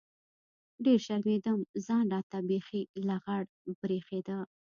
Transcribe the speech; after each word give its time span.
ډېر 0.83 0.99
شرمېدم 1.05 1.59
ځان 1.85 2.05
راته 2.13 2.37
بيخي 2.49 2.81
لغړ 3.07 3.41
بريښېده. 3.79 4.37